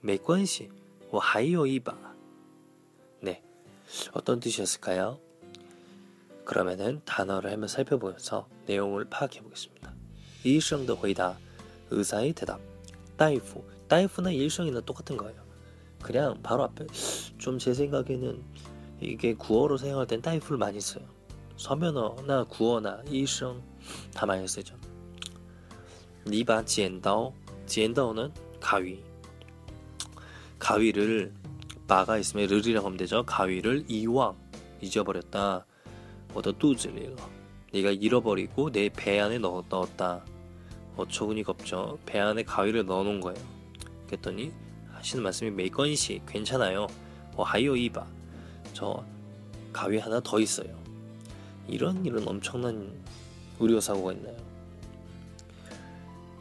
[0.00, 0.70] 没关系，
[1.10, 1.96] 我还有一把。
[3.22, 5.18] 네어떤뜻이었을까요
[6.45, 9.93] 그러면은 단어를 한번 살펴보면서 내용을 파악해 보겠습니다.
[10.43, 11.37] 일성의 회답,
[11.91, 12.59] 의사의 대답.
[13.17, 15.39] 다이프, 다이프나 일성이나 똑같은 거예요.
[16.01, 16.87] 그냥 바로 앞에
[17.37, 18.43] 좀 제 생각에는
[19.01, 21.03] 이게 구어로 사용할 땐 다이프를 많이 써요.
[21.57, 23.61] 서면어나 구어나 일성
[24.13, 24.75] 다 많이 쓰죠.
[26.27, 27.33] 니바 젠다오,
[27.67, 29.03] 젠다오는 가위.
[30.59, 31.33] 가위를
[31.87, 33.23] 바가 있으면 르리라고 하면 되죠.
[33.25, 34.35] 가위를 이왕
[34.81, 35.65] 잊어버렸다.
[36.34, 37.16] 我的肚子里了.
[37.72, 40.24] 네가 잃어버리고 내 배 안에 넣, 넣었다.
[40.96, 41.98] 어처구니가 없죠.
[42.06, 43.38] 배 안에 가위를 넣어놓은 거예요.
[44.06, 44.52] 그랬더니
[44.92, 46.86] 하시는 말씀이 메이건시 괜찮아요.
[47.36, 48.06] 어, 하이오 이바.
[48.72, 49.04] 저
[49.72, 50.74] 가위 하나 더 있어요.
[51.68, 52.92] 이런 이런 엄청난
[53.60, 54.36] 의료사고가 있나요?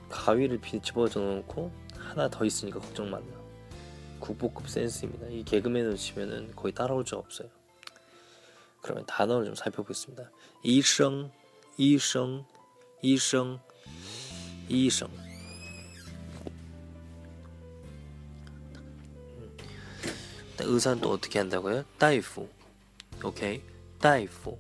[0.10, 3.26] 가위를 집어져 놓고 하나 더 있으니까 걱정 말라.
[4.20, 5.28] 국보급 센스입니다.
[5.28, 7.50] 이 개그맨을 치면은 거의 따라올 적 없어요.
[8.82, 10.30] 그러면 단어를 좀 살펴보겠습니다.
[10.64, 11.32] 이성,
[11.78, 12.46] 이성,
[13.02, 13.60] 이성,
[14.70, 15.10] 이성.
[20.60, 21.84] 의사는 또 어떻게 한다고요?
[21.98, 22.50] 다이프.
[23.24, 23.62] 오케이.
[24.00, 24.58] 다이프.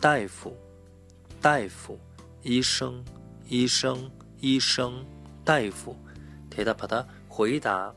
[0.00, 0.56] 다이프.
[1.40, 1.98] 다이프.
[2.44, 3.04] 이성,
[3.48, 4.10] 이성,
[4.40, 5.06] 이성,
[5.44, 5.94] 다이프.
[6.50, 7.06] 대답하다.
[7.28, 7.94] 回答.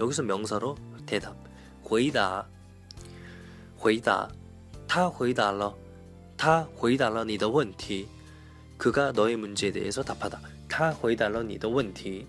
[0.00, 1.36] 여기서 명사로 대답.
[1.82, 2.46] 回答.
[3.78, 4.28] 回答.
[4.92, 5.74] 他回答了
[6.36, 8.06] 他回答了你的问题
[8.78, 12.26] 그가 너의 문제에 대해서 답하다 他回答了你的问题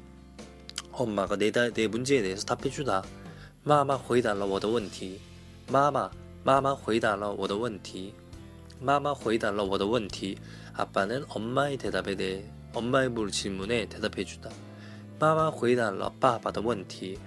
[0.91, 3.03] 엄마가 내, 내 문제에 대해서 답해주다
[3.63, 5.19] 마마 回答了我的问题
[5.71, 6.09] 마마
[6.43, 8.13] 마마 回答了我的问题
[8.81, 10.37] 마마 回答了我的问题
[10.73, 14.49] 아빠는 엄마의 대답에 대해 엄마의 물 질문에 대답해주다
[15.19, 17.19] 마마 回答了爸爸的问题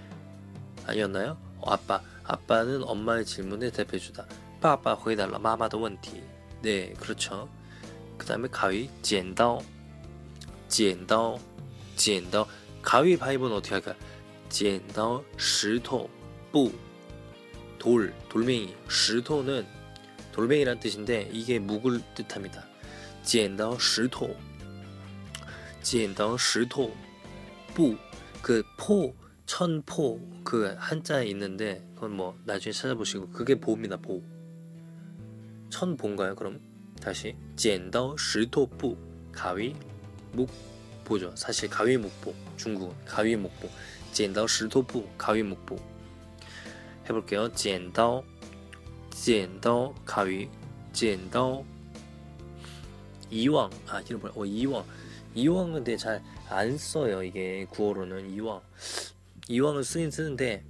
[0.85, 1.37] 아니었나요?
[1.59, 4.25] 어, 아빠 아빠는 엄마의 질문에 대답해주다
[4.59, 6.21] 爸爸回答了 마마의 问题.
[6.61, 7.49] 네, 그렇죠.
[8.17, 9.61] 그 다음에 가위, 剪刀,
[10.67, 11.37] 剪刀,
[11.95, 12.47] 剪刀.
[12.81, 13.95] 가위바위보는 어떻게 할까요?
[14.49, 16.09] 剪刀, 石头,
[16.51, 16.71] 布,
[17.79, 18.73] 돌, 돌멩이.
[18.89, 19.65] 石头는
[20.31, 22.65] 돌멩이란 뜻인데 이게 묵을 뜻합니다.
[23.23, 24.35] 剪刀, 石头,
[25.81, 26.91] 剪刀, 石头,
[27.73, 27.97] 布,
[28.41, 29.13] 그 포,
[29.45, 34.23] 천포 그 한자에 있는데 그건 뭐 나중에 찾아보시고 그게 보입니다 보.
[35.70, 36.60] 천본가요 그럼?
[37.00, 37.36] 다시.
[37.56, 38.96] 젠더 시토부
[39.32, 39.74] 가위
[40.32, 41.34] 목보죠.
[41.36, 42.34] 사실 가위 목보.
[42.56, 43.68] 중국어 가위 목보.
[44.12, 45.76] 젠더 시토부 가위 목보.
[47.04, 47.52] 해볼게요.
[47.52, 48.24] 젠더
[49.10, 50.48] 젠더 가위
[50.92, 51.64] 젠더
[53.30, 53.70] 이왕.
[53.86, 54.84] 아 이름 뭐야 어 이왕.
[55.34, 58.30] 이왕 근데 잘 안 써요 이게 구어로는.
[58.30, 58.60] 이왕.
[59.48, 60.64] 이왕은 쓰긴 쓰는데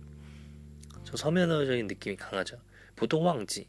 [1.04, 2.58] 저 서면어적인 느낌이 강하죠.
[2.96, 3.68] 보통 왕지.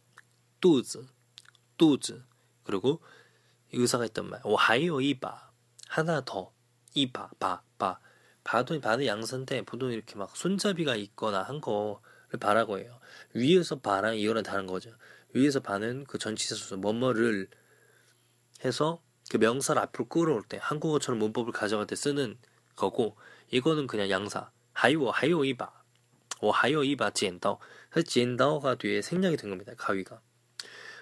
[0.60, 1.06] 肚子,
[1.76, 2.24] 肚子.
[2.64, 3.00] 그리고
[3.72, 5.50] 의사가 했던 말, 오, 하이오 이바.
[5.88, 6.52] 하나 더.
[6.94, 8.00] 이바, 바, 바.
[8.42, 12.98] 바도, 바는 양서인데 보통 이렇게 막 손잡이가 있거나 한 거를 바라고 해요.
[13.34, 14.90] 위에서 바랑 이거는 다른 거죠.
[15.32, 17.48] 위에서 바는 그 전치사 뭐뭐를
[18.64, 22.38] 해서 그 명사를 앞으로 끌어올 때 한국어처럼 문법을 가져갈 때 쓰는
[22.76, 23.16] 거고
[23.50, 24.50] 이거는 그냥 양사.
[24.72, 25.72] 하이오, 하이오 이바.
[26.42, 27.58] 오, 하이오 이바, 젠다오.
[27.90, 29.72] 그래서 젠다오가 뒤에 생략이 된 겁니다.
[29.76, 30.20] 가위가.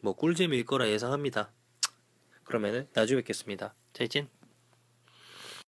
[0.00, 1.52] 뭐 꿀잼일 거라 예상합니다.
[2.44, 3.74] 그러면은 나중에 뵙겠습니다.
[3.92, 4.39] 再见.